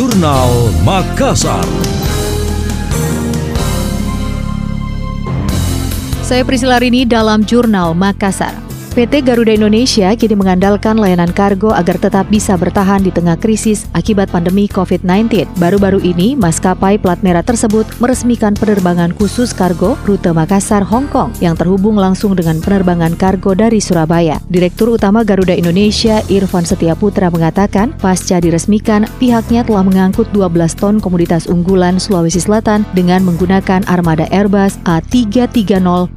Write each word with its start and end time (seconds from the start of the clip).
Jurnal 0.00 0.72
Makassar. 0.80 1.60
Saya 6.24 6.40
Priscila 6.40 6.80
Rini 6.80 7.04
dalam 7.04 7.44
Jurnal 7.44 7.92
Makassar. 7.92 8.69
PT 9.00 9.24
Garuda 9.24 9.56
Indonesia 9.56 10.12
kini 10.12 10.36
mengandalkan 10.36 11.00
layanan 11.00 11.32
kargo 11.32 11.72
agar 11.72 11.96
tetap 11.96 12.28
bisa 12.28 12.52
bertahan 12.52 13.00
di 13.00 13.08
tengah 13.08 13.32
krisis 13.40 13.88
akibat 13.96 14.28
pandemi 14.28 14.68
COVID-19. 14.68 15.48
Baru-baru 15.56 16.04
ini, 16.04 16.36
maskapai 16.36 17.00
plat 17.00 17.16
merah 17.24 17.40
tersebut 17.40 17.88
meresmikan 17.96 18.52
penerbangan 18.52 19.16
khusus 19.16 19.56
kargo 19.56 19.96
rute 20.04 20.28
Makassar, 20.36 20.84
Hong 20.84 21.08
Kong 21.08 21.32
yang 21.40 21.56
terhubung 21.56 21.96
langsung 21.96 22.36
dengan 22.36 22.60
penerbangan 22.60 23.16
kargo 23.16 23.56
dari 23.56 23.80
Surabaya. 23.80 24.36
Direktur 24.52 24.92
Utama 24.92 25.24
Garuda 25.24 25.56
Indonesia, 25.56 26.20
Irfan 26.28 26.68
Setiaputra 26.68 27.32
mengatakan, 27.32 27.96
pasca 28.04 28.36
diresmikan, 28.36 29.08
pihaknya 29.16 29.64
telah 29.64 29.80
mengangkut 29.80 30.28
12 30.36 30.76
ton 30.76 31.00
komoditas 31.00 31.48
unggulan 31.48 31.96
Sulawesi 31.96 32.44
Selatan 32.44 32.84
dengan 32.92 33.24
menggunakan 33.24 33.80
armada 33.88 34.28
Airbus 34.28 34.76
A330-300. 34.84 36.12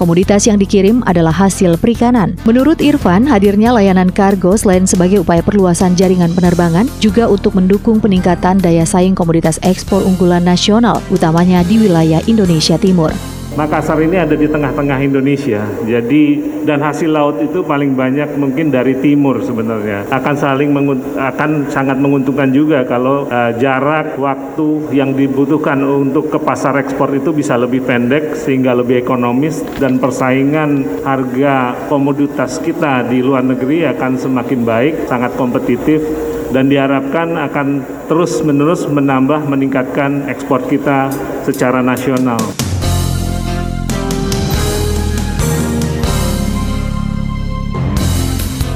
Komoditas 0.00 0.48
yang 0.48 0.56
dikirim 0.56 1.04
adalah 1.04 1.36
hasil 1.36 1.65
hasil 1.66 1.82
perikanan. 1.82 2.38
Menurut 2.46 2.78
Irfan, 2.78 3.26
hadirnya 3.26 3.74
layanan 3.74 4.14
kargo 4.14 4.54
selain 4.54 4.86
sebagai 4.86 5.26
upaya 5.26 5.42
perluasan 5.42 5.98
jaringan 5.98 6.30
penerbangan, 6.30 6.86
juga 7.02 7.26
untuk 7.26 7.58
mendukung 7.58 7.98
peningkatan 7.98 8.62
daya 8.62 8.86
saing 8.86 9.18
komoditas 9.18 9.58
ekspor 9.66 10.06
unggulan 10.06 10.46
nasional, 10.46 11.02
utamanya 11.10 11.66
di 11.66 11.82
wilayah 11.82 12.22
Indonesia 12.30 12.78
Timur. 12.78 13.10
Makassar 13.56 13.96
ini 14.04 14.20
ada 14.20 14.36
di 14.36 14.44
tengah-tengah 14.44 15.00
Indonesia. 15.00 15.64
Jadi 15.88 16.44
dan 16.68 16.84
hasil 16.84 17.08
laut 17.08 17.40
itu 17.40 17.64
paling 17.64 17.96
banyak 17.96 18.36
mungkin 18.36 18.68
dari 18.68 19.00
timur 19.00 19.40
sebenarnya. 19.40 20.12
Akan 20.12 20.36
saling 20.36 20.76
akan 21.16 21.64
sangat 21.72 21.96
menguntungkan 21.96 22.52
juga 22.52 22.84
kalau 22.84 23.24
uh, 23.32 23.56
jarak 23.56 24.20
waktu 24.20 24.92
yang 24.92 25.16
dibutuhkan 25.16 25.80
untuk 25.80 26.28
ke 26.28 26.36
pasar 26.36 26.76
ekspor 26.84 27.16
itu 27.16 27.32
bisa 27.32 27.56
lebih 27.56 27.80
pendek 27.80 28.36
sehingga 28.36 28.76
lebih 28.76 29.00
ekonomis 29.00 29.64
dan 29.80 29.96
persaingan 29.96 31.00
harga 31.00 31.88
komoditas 31.88 32.60
kita 32.60 33.08
di 33.08 33.24
luar 33.24 33.40
negeri 33.40 33.88
akan 33.88 34.20
semakin 34.20 34.60
baik, 34.68 34.94
sangat 35.08 35.32
kompetitif 35.32 36.04
dan 36.52 36.68
diharapkan 36.68 37.40
akan 37.48 37.80
terus-menerus 38.04 38.84
menambah 38.84 39.48
meningkatkan 39.48 40.28
ekspor 40.28 40.60
kita 40.68 41.08
secara 41.48 41.80
nasional. 41.80 42.65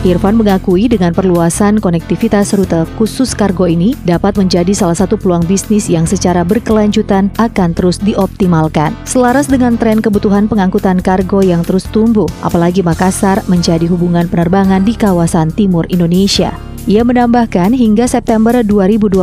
Irfan 0.00 0.32
mengakui 0.32 0.88
dengan 0.88 1.12
perluasan 1.12 1.76
konektivitas 1.76 2.56
rute 2.56 2.88
khusus 2.96 3.36
kargo 3.36 3.68
ini 3.68 3.92
dapat 4.08 4.32
menjadi 4.40 4.72
salah 4.72 4.96
satu 4.96 5.20
peluang 5.20 5.44
bisnis 5.44 5.92
yang 5.92 6.08
secara 6.08 6.40
berkelanjutan 6.40 7.28
akan 7.36 7.76
terus 7.76 8.00
dioptimalkan. 8.00 8.96
Selaras 9.04 9.52
dengan 9.52 9.76
tren 9.76 10.00
kebutuhan 10.00 10.48
pengangkutan 10.48 11.04
kargo 11.04 11.44
yang 11.44 11.60
terus 11.60 11.84
tumbuh, 11.92 12.24
apalagi 12.40 12.80
Makassar 12.80 13.44
menjadi 13.44 13.84
hubungan 13.92 14.24
penerbangan 14.24 14.88
di 14.88 14.96
kawasan 14.96 15.52
timur 15.52 15.84
Indonesia. 15.92 16.69
Ia 16.88 17.04
menambahkan 17.04 17.76
hingga 17.76 18.08
September 18.08 18.56
2021, 18.64 19.20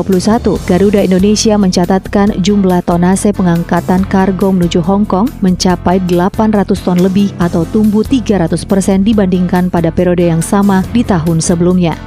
Garuda 0.70 1.02
Indonesia 1.02 1.58
mencatatkan 1.58 2.38
jumlah 2.46 2.86
tonase 2.86 3.34
pengangkatan 3.34 4.06
kargo 4.06 4.54
menuju 4.54 4.78
Hong 4.86 5.10
Kong 5.10 5.26
mencapai 5.42 5.98
800 6.06 6.70
ton 6.78 7.02
lebih 7.02 7.34
atau 7.42 7.66
tumbuh 7.74 8.06
300 8.06 8.62
persen 8.62 9.02
dibandingkan 9.02 9.74
pada 9.74 9.90
periode 9.90 10.30
yang 10.30 10.46
sama 10.46 10.86
di 10.94 11.02
tahun 11.02 11.42
sebelumnya. 11.42 11.98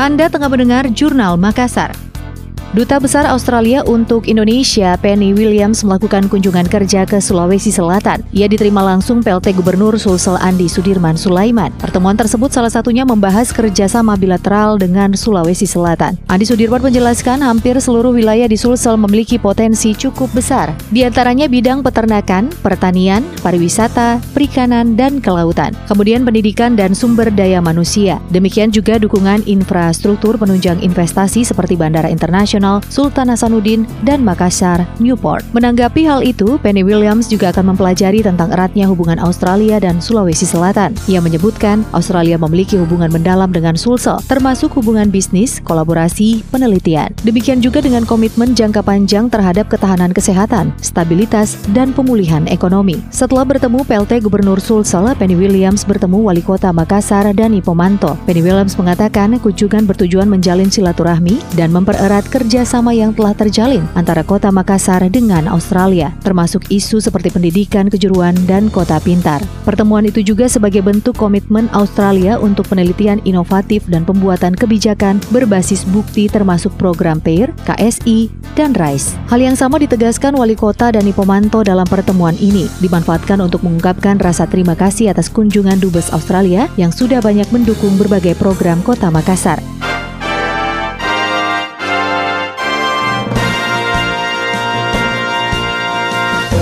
Anda 0.00 0.32
tengah 0.32 0.48
mendengar 0.48 0.88
Jurnal 0.88 1.36
Makassar. 1.36 2.09
Duta 2.70 3.02
Besar 3.02 3.26
Australia 3.26 3.82
untuk 3.82 4.30
Indonesia, 4.30 4.94
Penny 5.02 5.34
Williams, 5.34 5.82
melakukan 5.82 6.30
kunjungan 6.30 6.70
kerja 6.70 7.02
ke 7.02 7.18
Sulawesi 7.18 7.74
Selatan. 7.74 8.22
Ia 8.30 8.46
diterima 8.46 8.78
langsung 8.86 9.26
PLT 9.26 9.58
Gubernur 9.58 9.98
Sulsel 9.98 10.38
Andi 10.38 10.70
Sudirman 10.70 11.18
Sulaiman. 11.18 11.74
Pertemuan 11.82 12.14
tersebut 12.14 12.54
salah 12.54 12.70
satunya 12.70 13.02
membahas 13.02 13.50
kerjasama 13.50 14.14
bilateral 14.14 14.78
dengan 14.78 15.18
Sulawesi 15.18 15.66
Selatan. 15.66 16.14
Andi 16.30 16.46
Sudirman 16.46 16.78
menjelaskan 16.78 17.42
hampir 17.42 17.74
seluruh 17.74 18.14
wilayah 18.14 18.46
di 18.46 18.54
Sulsel 18.54 18.94
memiliki 18.94 19.34
potensi 19.34 19.90
cukup 19.90 20.30
besar, 20.30 20.70
di 20.94 21.02
antaranya 21.02 21.50
bidang 21.50 21.82
peternakan, 21.82 22.54
pertanian, 22.62 23.26
pariwisata, 23.42 24.22
perikanan, 24.30 24.94
dan 24.94 25.18
kelautan. 25.18 25.74
Kemudian 25.90 26.22
pendidikan 26.22 26.78
dan 26.78 26.94
sumber 26.94 27.34
daya 27.34 27.58
manusia. 27.58 28.22
Demikian 28.30 28.70
juga 28.70 28.94
dukungan 29.02 29.42
infrastruktur 29.50 30.38
penunjang 30.38 30.78
investasi 30.86 31.42
seperti 31.42 31.74
bandara 31.74 32.06
internasional 32.06 32.59
Internasional 32.60 32.92
Sultan 32.92 33.32
Hasanuddin 33.32 33.88
dan 34.04 34.20
Makassar, 34.20 34.84
Newport. 35.00 35.40
Menanggapi 35.56 36.04
hal 36.04 36.20
itu, 36.20 36.60
Penny 36.60 36.84
Williams 36.84 37.24
juga 37.32 37.48
akan 37.56 37.72
mempelajari 37.72 38.20
tentang 38.20 38.52
eratnya 38.52 38.84
hubungan 38.84 39.16
Australia 39.16 39.80
dan 39.80 40.04
Sulawesi 40.04 40.44
Selatan. 40.44 40.92
Ia 41.08 41.24
menyebutkan 41.24 41.88
Australia 41.96 42.36
memiliki 42.36 42.76
hubungan 42.76 43.08
mendalam 43.08 43.48
dengan 43.48 43.80
Sulsel, 43.80 44.20
termasuk 44.28 44.76
hubungan 44.76 45.08
bisnis, 45.08 45.56
kolaborasi, 45.64 46.44
penelitian. 46.52 47.16
Demikian 47.24 47.64
juga 47.64 47.80
dengan 47.80 48.04
komitmen 48.04 48.52
jangka 48.52 48.84
panjang 48.84 49.32
terhadap 49.32 49.72
ketahanan 49.72 50.12
kesehatan, 50.12 50.76
stabilitas, 50.84 51.56
dan 51.72 51.96
pemulihan 51.96 52.44
ekonomi. 52.44 53.00
Setelah 53.08 53.48
bertemu 53.48 53.88
PLT 53.88 54.20
Gubernur 54.20 54.60
Sulsel, 54.60 55.16
Penny 55.16 55.38
Williams 55.38 55.88
bertemu 55.88 56.28
Wali 56.28 56.44
Kota 56.44 56.68
Makassar 56.76 57.24
dan 57.32 57.56
Ipomanto. 57.56 58.20
Penny 58.28 58.44
Williams 58.44 58.76
mengatakan 58.76 59.32
kunjungan 59.40 59.88
bertujuan 59.88 60.28
menjalin 60.28 60.68
silaturahmi 60.68 61.40
dan 61.56 61.72
mempererat 61.72 62.26
kerja 62.28 62.49
kerjasama 62.50 62.90
yang 62.90 63.14
telah 63.14 63.30
terjalin 63.30 63.86
antara 63.94 64.26
kota 64.26 64.50
Makassar 64.50 65.06
dengan 65.06 65.46
Australia, 65.46 66.10
termasuk 66.26 66.66
isu 66.66 66.98
seperti 66.98 67.30
pendidikan 67.30 67.86
kejuruan 67.86 68.34
dan 68.50 68.66
kota 68.74 68.98
pintar. 68.98 69.38
Pertemuan 69.62 70.02
itu 70.02 70.18
juga 70.18 70.50
sebagai 70.50 70.82
bentuk 70.82 71.14
komitmen 71.14 71.70
Australia 71.70 72.42
untuk 72.42 72.66
penelitian 72.66 73.22
inovatif 73.22 73.86
dan 73.86 74.02
pembuatan 74.02 74.58
kebijakan 74.58 75.22
berbasis 75.30 75.86
bukti 75.94 76.26
termasuk 76.26 76.74
program 76.74 77.22
PAIR, 77.22 77.54
KSI, 77.70 78.34
dan 78.58 78.74
RISE. 78.74 79.14
Hal 79.30 79.38
yang 79.38 79.54
sama 79.54 79.78
ditegaskan 79.78 80.34
Wali 80.34 80.58
Kota 80.58 80.90
Dani 80.90 81.14
Pomanto 81.14 81.62
dalam 81.62 81.86
pertemuan 81.86 82.34
ini, 82.42 82.66
dimanfaatkan 82.82 83.38
untuk 83.38 83.62
mengungkapkan 83.62 84.18
rasa 84.18 84.50
terima 84.50 84.74
kasih 84.74 85.14
atas 85.14 85.30
kunjungan 85.30 85.78
Dubes 85.78 86.10
Australia 86.10 86.66
yang 86.74 86.90
sudah 86.90 87.22
banyak 87.22 87.46
mendukung 87.54 87.94
berbagai 87.94 88.34
program 88.42 88.82
Kota 88.82 89.06
Makassar. 89.06 89.62